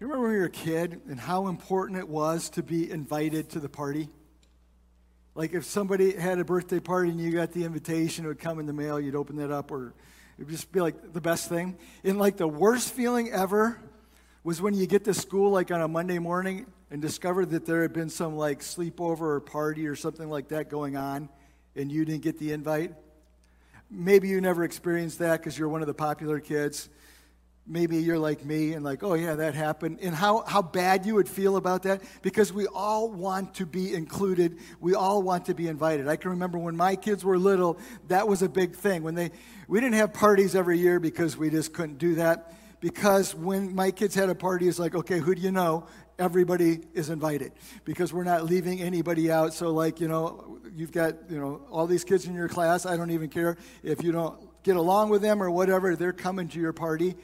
[0.00, 3.50] You remember when you were a kid and how important it was to be invited
[3.50, 4.08] to the party?
[5.34, 8.58] Like if somebody had a birthday party and you got the invitation, it would come
[8.58, 9.92] in the mail, you'd open it up, or
[10.38, 11.76] it would just be like the best thing.
[12.02, 13.78] And like the worst feeling ever
[14.42, 17.82] was when you get to school like on a Monday morning and discover that there
[17.82, 21.28] had been some like sleepover or party or something like that going on
[21.76, 22.94] and you didn't get the invite.
[23.90, 26.88] Maybe you never experienced that because you're one of the popular kids
[27.66, 31.14] maybe you're like me and like, oh yeah, that happened, and how, how bad you
[31.14, 34.58] would feel about that because we all want to be included.
[34.80, 36.08] We all want to be invited.
[36.08, 37.78] I can remember when my kids were little,
[38.08, 39.02] that was a big thing.
[39.02, 39.30] When they,
[39.68, 42.54] we didn't have parties every year because we just couldn't do that.
[42.80, 45.86] Because when my kids had a party, it's like, okay, who do you know?
[46.18, 47.52] Everybody is invited
[47.84, 49.54] because we're not leaving anybody out.
[49.54, 52.86] So, like, you know, you've got, you know, all these kids in your class.
[52.86, 56.48] I don't even care if you don't get along with them or whatever, they're coming
[56.48, 57.16] to your party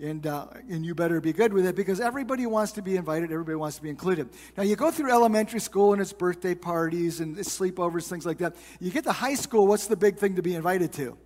[0.00, 3.30] and, uh, and you better be good with it because everybody wants to be invited,
[3.30, 4.28] everybody wants to be included.
[4.56, 8.56] Now, you go through elementary school and it's birthday parties and sleepovers, things like that.
[8.80, 11.16] You get to high school, what's the big thing to be invited to?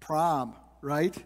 [0.00, 1.16] Prom, right?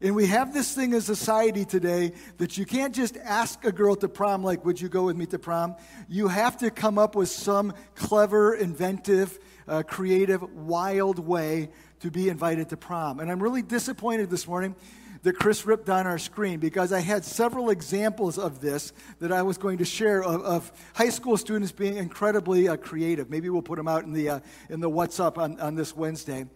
[0.00, 3.94] And we have this thing as society today that you can't just ask a girl
[3.96, 5.76] to prom, like, would you go with me to prom?
[6.08, 11.70] You have to come up with some clever, inventive, uh, creative, wild way
[12.00, 13.20] to be invited to prom.
[13.20, 14.74] And I'm really disappointed this morning
[15.22, 19.42] that Chris ripped on our screen because I had several examples of this that I
[19.42, 23.30] was going to share of, of high school students being incredibly uh, creative.
[23.30, 25.96] Maybe we'll put them out in the, uh, in the What's Up on, on this
[25.96, 26.46] Wednesday.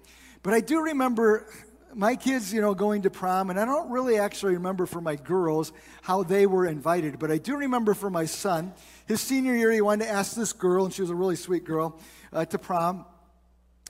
[0.42, 1.46] But I do remember
[1.94, 5.16] my kids, you know, going to prom, and I don't really actually remember for my
[5.16, 8.74] girls how they were invited, but I do remember for my son,
[9.06, 11.64] his senior year, he wanted to ask this girl, and she was a really sweet
[11.64, 11.98] girl,
[12.32, 13.06] uh, to prom.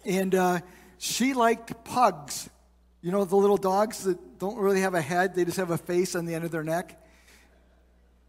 [0.04, 0.60] And uh,
[0.98, 2.48] she liked pugs.
[3.06, 5.78] You know, the little dogs that don't really have a head, they just have a
[5.78, 7.00] face on the end of their neck.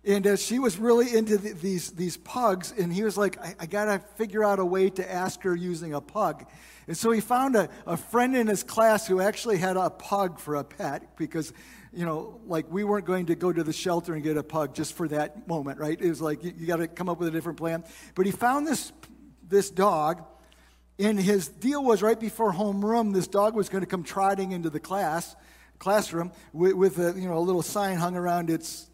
[0.06, 3.56] And uh, she was really into the, these, these pugs, and he was like, I,
[3.62, 6.46] I got to figure out a way to ask her using a pug.
[6.88, 10.38] And so he found a, a friend in his class who actually had a pug
[10.38, 11.54] for a pet because,
[11.92, 14.76] you know, like we weren't going to go to the shelter and get a pug
[14.76, 16.00] just for that moment, right?
[16.00, 17.84] It was like you, you got to come up with a different plan.
[18.14, 18.92] But he found this,
[19.50, 20.24] this dog
[21.00, 24.70] and his deal was right before homeroom, this dog was going to come trotting into
[24.70, 25.36] the class
[25.80, 28.90] classroom with, with a you know a little sign hung around its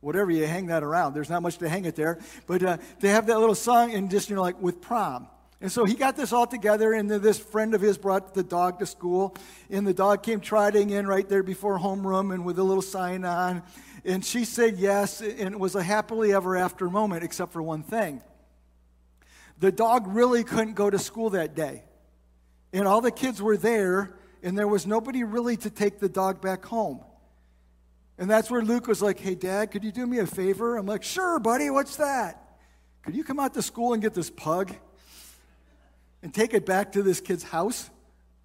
[0.00, 1.14] whatever you hang that around.
[1.14, 4.10] There's not much to hang it there, but uh, they have that little song and
[4.10, 5.28] just you know like with prom.
[5.58, 8.42] And so he got this all together, and then this friend of his brought the
[8.42, 9.34] dog to school,
[9.70, 13.24] and the dog came trotting in right there before homeroom and with a little sign
[13.24, 13.62] on.
[14.04, 17.82] And she said yes, and it was a happily ever after moment, except for one
[17.82, 18.20] thing.
[19.58, 21.84] The dog really couldn't go to school that day.
[22.72, 26.42] And all the kids were there, and there was nobody really to take the dog
[26.42, 27.02] back home.
[28.18, 30.76] And that's where Luke was like, Hey, Dad, could you do me a favor?
[30.76, 32.58] I'm like, Sure, buddy, what's that?
[33.02, 34.74] Could you come out to school and get this pug
[36.22, 37.90] and take it back to this kid's house?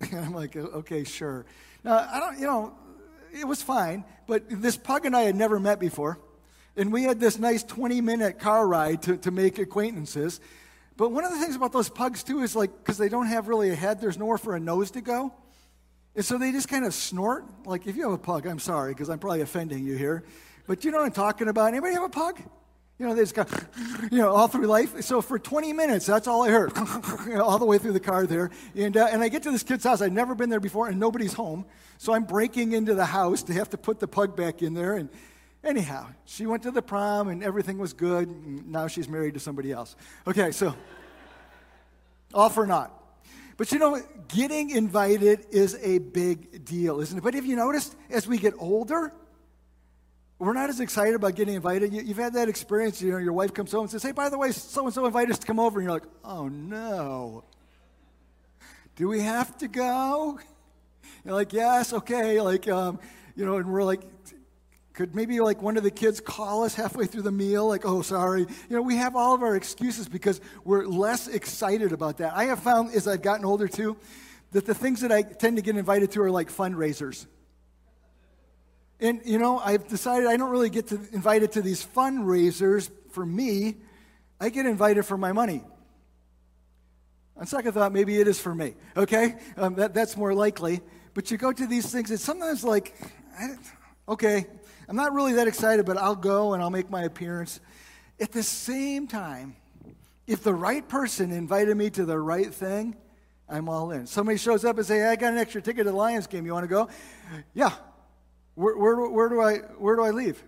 [0.12, 1.46] And I'm like, Okay, sure.
[1.84, 2.74] Now, I don't, you know,
[3.34, 6.20] it was fine, but this pug and I had never met before.
[6.76, 10.40] And we had this nice 20 minute car ride to, to make acquaintances.
[11.02, 13.48] But one of the things about those pugs, too, is like, because they don't have
[13.48, 15.34] really a head, there's nowhere for a nose to go.
[16.16, 17.44] And so they just kind of snort.
[17.66, 20.24] Like, if you have a pug, I'm sorry, because I'm probably offending you here.
[20.68, 21.70] But you know what I'm talking about?
[21.70, 22.40] Anybody have a pug?
[23.00, 23.48] You know, they just go,
[24.12, 25.02] you know, all through life.
[25.02, 26.72] So for 20 minutes, that's all I heard,
[27.26, 28.52] you know, all the way through the car there.
[28.76, 30.04] And, uh, and I get to this kid's house.
[30.04, 31.66] I've never been there before, and nobody's home.
[31.98, 34.94] So I'm breaking into the house to have to put the pug back in there.
[34.94, 35.10] And
[35.64, 38.30] Anyhow, she went to the prom and everything was good.
[38.68, 39.96] Now she's married to somebody else.
[40.26, 40.76] Okay, so
[42.34, 42.98] off or not.
[43.58, 47.24] But you know, getting invited is a big deal, isn't it?
[47.24, 49.14] But have you noticed as we get older,
[50.40, 51.94] we're not as excited about getting invited.
[51.94, 53.00] You, have had that experience.
[53.00, 55.06] You know, your wife comes home and says, "Hey, by the way, so and so
[55.06, 57.44] invited us to come over," and you're like, "Oh no,
[58.96, 60.40] do we have to go?"
[61.24, 63.00] You're like, "Yes, okay." Like, um,
[63.36, 64.02] you know, and we're like,
[64.94, 68.02] could maybe like one of the kids call us halfway through the meal, like, oh,
[68.02, 68.42] sorry?
[68.42, 72.34] You know, we have all of our excuses because we're less excited about that.
[72.34, 73.98] I have found as I've gotten older too
[74.52, 77.26] that the things that I tend to get invited to are like fundraisers.
[79.00, 83.26] And, you know, I've decided I don't really get to invited to these fundraisers for
[83.26, 83.78] me.
[84.40, 85.64] I get invited for my money.
[87.38, 89.38] On second thought, maybe it is for me, okay?
[89.58, 90.82] Um, that, that's more likely.
[91.14, 92.96] But you go to these things, it's sometimes like,
[94.08, 94.46] okay,
[94.92, 97.62] I'm not really that excited, but I'll go and I'll make my appearance.
[98.20, 99.56] At the same time,
[100.28, 102.98] if the right person invited me to the right thing,
[103.48, 104.06] I'm all in.
[104.06, 106.46] Somebody shows up and say, hey, I got an extra ticket to the Lions game.
[106.46, 106.90] You want to go?
[107.54, 107.72] Yeah.
[108.56, 110.44] Where, where, where, do I, where do I leave?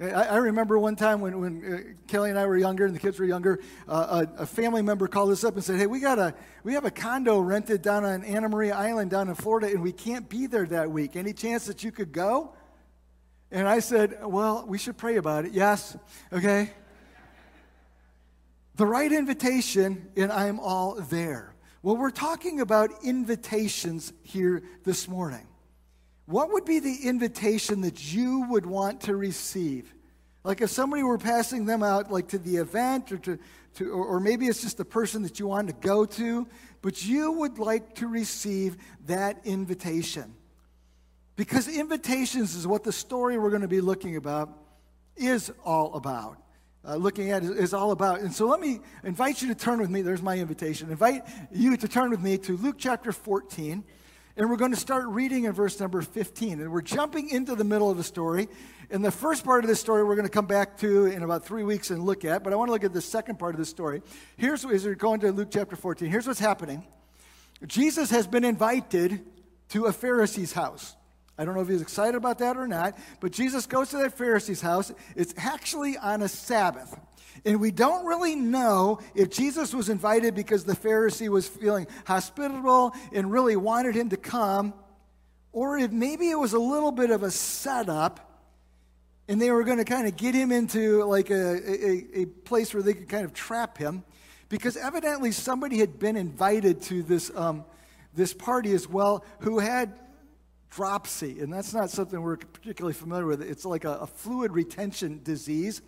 [0.00, 2.98] I, I remember one time when, when uh, Kelly and I were younger and the
[2.98, 6.00] kids were younger, uh, a, a, family member called us up and said, Hey, we,
[6.00, 9.68] got a, we have a condo rented down on Anna Maria Island down in Florida,
[9.68, 11.14] and we can't be there that week.
[11.14, 12.56] Any chance that you could go?
[13.54, 15.52] And I said, Well, we should pray about it.
[15.52, 15.96] Yes.
[16.32, 16.70] Okay.
[18.74, 21.54] the right invitation, and I'm all there.
[21.80, 25.46] Well, we're talking about invitations here this morning.
[26.26, 29.94] What would be the invitation that you would want to receive?
[30.42, 33.38] Like if somebody were passing them out, like to the event, or to,
[33.76, 36.48] to or maybe it's just the person that you want to go to,
[36.82, 40.34] but you would like to receive that invitation.
[41.36, 44.50] Because invitations is what the story we're going to be looking about
[45.16, 46.38] is all about.
[46.86, 48.20] Uh, looking at is, is all about.
[48.20, 50.02] And so let me invite you to turn with me.
[50.02, 50.90] There's my invitation.
[50.90, 53.82] Invite you to turn with me to Luke chapter 14.
[54.36, 56.60] And we're going to start reading in verse number 15.
[56.60, 58.48] And we're jumping into the middle of the story.
[58.90, 61.46] And the first part of the story we're going to come back to in about
[61.46, 62.44] three weeks and look at.
[62.44, 64.02] But I want to look at the second part of the story.
[64.36, 66.10] Here's we're going to Luke chapter 14.
[66.10, 66.84] Here's what's happening
[67.66, 69.24] Jesus has been invited
[69.70, 70.96] to a Pharisee's house.
[71.36, 74.16] I don't know if he's excited about that or not, but Jesus goes to that
[74.16, 74.92] Pharisee's house.
[75.16, 76.98] It's actually on a Sabbath.
[77.44, 82.94] And we don't really know if Jesus was invited because the Pharisee was feeling hospitable
[83.12, 84.74] and really wanted him to come,
[85.52, 88.30] or if maybe it was a little bit of a setup
[89.26, 92.74] and they were going to kind of get him into like a, a, a, place
[92.74, 94.04] where they could kind of trap him
[94.50, 97.64] because evidently somebody had been invited to this, um,
[98.14, 99.98] this party as well who had
[100.74, 105.20] dropsy and that's not something we're particularly familiar with it's like a, a fluid retention
[105.22, 105.82] disease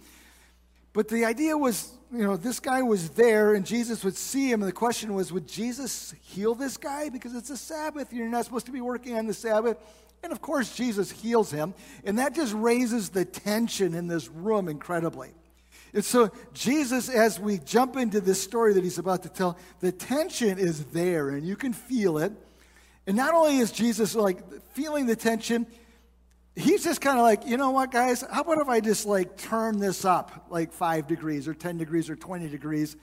[0.96, 4.62] but the idea was, you know, this guy was there and Jesus would see him.
[4.62, 7.10] And the question was, would Jesus heal this guy?
[7.10, 8.14] Because it's a Sabbath.
[8.14, 9.76] You're not supposed to be working on the Sabbath.
[10.22, 11.74] And of course, Jesus heals him.
[12.04, 15.34] And that just raises the tension in this room incredibly.
[15.92, 19.92] And so, Jesus, as we jump into this story that he's about to tell, the
[19.92, 22.32] tension is there and you can feel it.
[23.06, 24.40] And not only is Jesus like
[24.72, 25.66] feeling the tension,
[26.56, 28.24] he's just kind of like, you know what, guys?
[28.30, 32.10] How about if I just like turn this up like five degrees or 10 degrees
[32.10, 32.96] or 20 degrees?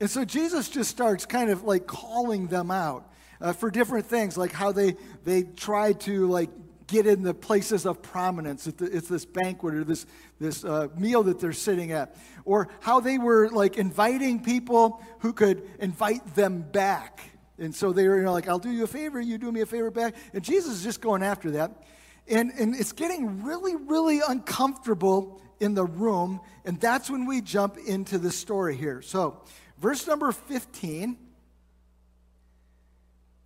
[0.00, 4.36] And so Jesus just starts kind of like calling them out uh, for different things,
[4.36, 6.50] like how they, they try to like
[6.86, 8.66] get in the places of prominence.
[8.66, 10.06] It's this banquet or this,
[10.40, 12.16] this uh, meal that they're sitting at.
[12.44, 17.20] Or how they were like inviting people who could invite them back.
[17.58, 19.60] And so they were you know, like, I'll do you a favor, you do me
[19.60, 20.14] a favor back.
[20.32, 21.82] And Jesus is just going after that.
[22.28, 26.40] And, and it's getting really, really uncomfortable in the room.
[26.64, 29.02] And that's when we jump into the story here.
[29.02, 29.42] So,
[29.78, 31.16] verse number 15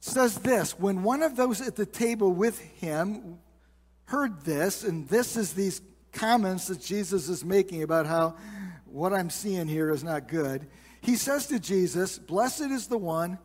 [0.00, 3.38] says this When one of those at the table with him
[4.06, 5.80] heard this, and this is these
[6.12, 8.36] comments that Jesus is making about how
[8.84, 10.66] what I'm seeing here is not good,
[11.00, 13.38] he says to Jesus, Blessed is the one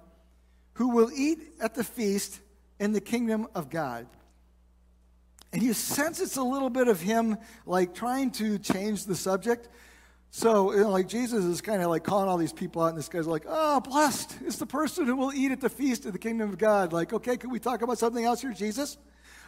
[0.77, 2.39] who will eat at the feast
[2.79, 4.05] in the kingdom of God.
[5.51, 9.69] And you sense it's a little bit of him like trying to change the subject.
[10.29, 12.97] So, you know, like Jesus is kind of like calling all these people out, and
[12.97, 16.13] this guy's like, "Oh, blessed is the person who will eat at the feast of
[16.13, 18.97] the kingdom of God." Like, okay, could we talk about something else here, Jesus?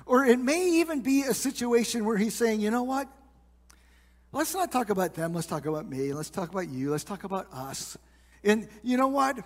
[0.07, 3.07] Or it may even be a situation where he's saying, "You know what?
[4.31, 5.33] Let's not talk about them.
[5.33, 6.11] Let's talk about me.
[6.11, 6.89] Let's talk about you.
[6.89, 7.97] Let's talk about us."
[8.43, 9.37] And you know what?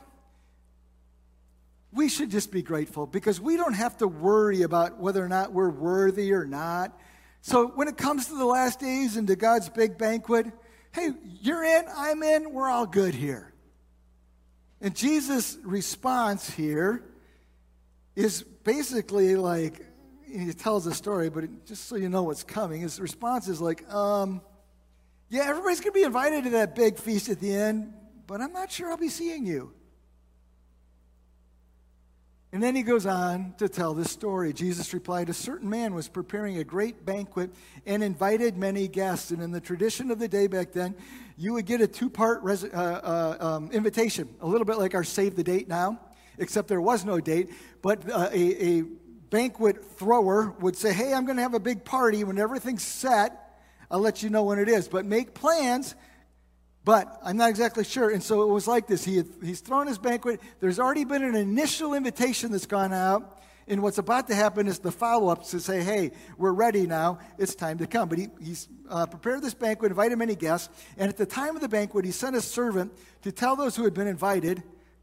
[1.93, 5.53] We should just be grateful because we don't have to worry about whether or not
[5.53, 6.97] we're worthy or not.
[7.41, 10.47] So when it comes to the last days and to God's big banquet,
[10.93, 11.09] hey,
[11.41, 13.53] you're in, I'm in, we're all good here.
[14.81, 17.03] And Jesus' response here
[18.15, 19.85] is basically like,
[20.25, 23.87] he tells a story, but just so you know what's coming, his response is like,
[23.93, 24.41] um,
[25.29, 27.93] yeah, everybody's going to be invited to that big feast at the end,
[28.25, 29.73] but I'm not sure I'll be seeing you.
[32.53, 34.53] And then he goes on to tell this story.
[34.53, 37.49] Jesus replied, A certain man was preparing a great banquet
[37.87, 39.31] and invited many guests.
[39.31, 40.93] And in the tradition of the day back then,
[41.35, 44.93] you would get a two part res- uh, uh, um, invitation, a little bit like
[44.93, 45.99] our Save the Date now,
[46.37, 47.49] except there was no date.
[47.81, 48.81] But uh, a, a
[49.31, 52.23] banquet thrower would say, Hey, I'm going to have a big party.
[52.23, 53.57] When everything's set,
[53.89, 54.87] I'll let you know when it is.
[54.87, 55.95] But make plans
[56.85, 58.09] but I'm not exactly sure.
[58.09, 59.05] And so it was like this.
[59.05, 60.41] He had, he's thrown his banquet.
[60.59, 63.39] There's already been an initial invitation that's gone out.
[63.65, 67.19] And what's about to happen is the follow up to say, hey, we're ready now.
[67.37, 68.09] It's time to come.
[68.09, 70.69] But he, he's uh, prepared this banquet, invited many guests.
[70.97, 73.85] And at the time of the banquet, he sent a servant to tell those who
[73.85, 74.61] had been invited,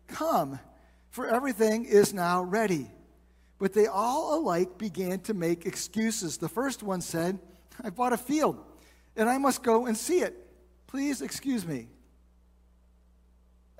[0.08, 0.58] come,
[1.08, 2.90] for everything is now ready.
[3.58, 6.36] But they all alike began to make excuses.
[6.36, 7.38] The first one said,
[7.82, 8.62] I bought a field
[9.16, 10.49] and I must go and see it.
[10.90, 11.88] Please excuse me.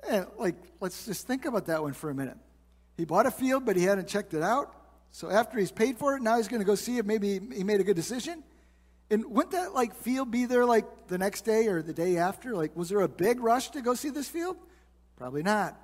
[0.09, 2.37] And like, let's just think about that one for a minute.
[2.97, 4.73] He bought a field, but he hadn't checked it out.
[5.11, 7.63] So after he's paid for it, now he's going to go see if maybe he
[7.63, 8.43] made a good decision.
[9.09, 12.55] And wouldn't that like field be there like the next day or the day after?
[12.55, 14.55] Like, was there a big rush to go see this field?
[15.17, 15.77] Probably not.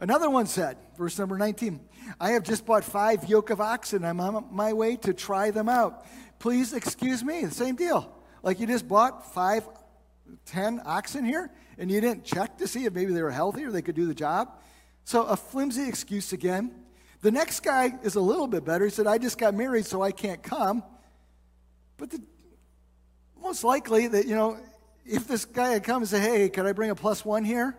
[0.00, 1.80] Another one said, verse number 19,
[2.20, 4.04] I have just bought five yoke of oxen.
[4.04, 6.04] I'm on my way to try them out.
[6.40, 7.44] Please excuse me.
[7.44, 8.12] The same deal.
[8.42, 9.64] Like you just bought five,
[10.44, 13.70] ten oxen here, and you didn't check to see if maybe they were healthy or
[13.70, 14.60] they could do the job.
[15.04, 16.72] So a flimsy excuse again.
[17.22, 18.84] The next guy is a little bit better.
[18.84, 20.82] He said, I just got married, so I can't come.
[21.96, 22.20] But the,
[23.40, 24.58] most likely that, you know,
[25.04, 27.76] if this guy had come and said, hey, could I bring a plus one here?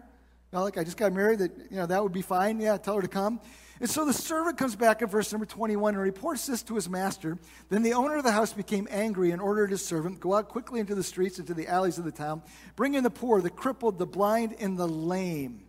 [0.51, 2.59] You know, like I just got married, that, you know, that would be fine.
[2.59, 3.39] Yeah, tell her to come.
[3.79, 6.89] And so the servant comes back in verse number 21 and reports this to his
[6.89, 7.37] master.
[7.69, 10.79] Then the owner of the house became angry and ordered his servant, Go out quickly
[10.79, 12.43] into the streets, into the alleys of the town,
[12.75, 15.65] bring in the poor, the crippled, the blind, and the lame.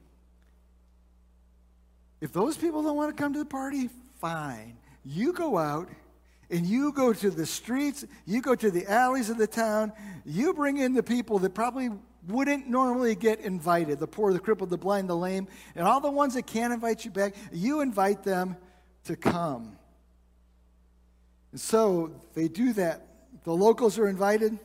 [2.20, 4.78] If those people don't want to come to the party, fine.
[5.04, 5.88] You go out
[6.50, 9.92] and you go to the streets, you go to the alleys of the town,
[10.24, 11.90] you bring in the people that probably
[12.28, 16.10] wouldn't normally get invited the poor, the crippled, the blind, the lame, and all the
[16.10, 18.56] ones that can't invite you back, you invite them
[19.04, 19.76] to come.
[21.52, 23.06] And so they do that.
[23.44, 24.58] The locals are invited,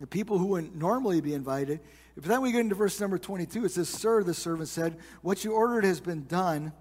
[0.00, 1.80] the people who wouldn't normally be invited.
[2.14, 3.64] But then we get into verse number 22.
[3.64, 6.72] It says, Sir, the servant said, What you ordered has been done,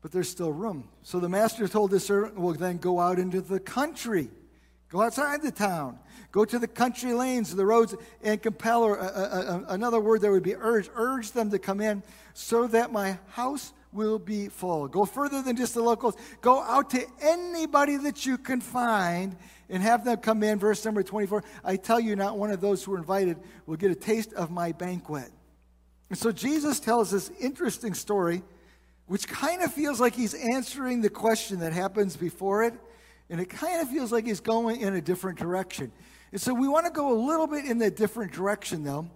[0.00, 0.88] but there's still room.
[1.02, 4.30] So the master told his servant, Well, then go out into the country,
[4.88, 5.98] go outside the town
[6.32, 10.22] Go to the country lanes, the roads, and compel, or uh, uh, uh, another word
[10.22, 14.48] that would be urge, urge them to come in so that my house will be
[14.48, 14.88] full.
[14.88, 16.16] Go further than just the locals.
[16.40, 19.36] Go out to anybody that you can find
[19.68, 20.58] and have them come in.
[20.58, 23.36] Verse number 24 I tell you, not one of those who are invited
[23.66, 25.30] will get a taste of my banquet.
[26.08, 28.42] And so Jesus tells this interesting story,
[29.06, 32.74] which kind of feels like he's answering the question that happens before it,
[33.28, 35.92] and it kind of feels like he's going in a different direction.
[36.32, 39.10] And so we want to go a little bit in a different direction, though,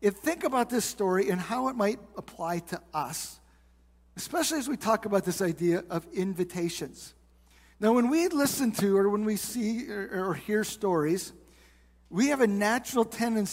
[0.00, 3.40] and think about this story and how it might apply to us,
[4.16, 7.14] especially as we talk about this idea of invitations.
[7.80, 11.32] Now, when we listen to or when we see or, or hear stories,
[12.10, 13.40] we have a natural tendency